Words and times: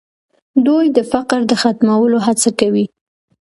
دوی 0.65 0.85
د 0.97 0.99
فقر 1.11 1.39
د 1.47 1.51
ختمولو 1.61 2.17
هڅه 2.25 2.49
کوي. 2.59 2.85